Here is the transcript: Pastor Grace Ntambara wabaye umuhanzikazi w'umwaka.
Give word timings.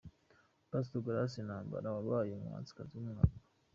Pastor 0.71 0.99
Grace 1.05 1.37
Ntambara 1.45 1.87
wabaye 1.95 2.31
umuhanzikazi 2.33 2.91
w'umwaka. 2.95 3.37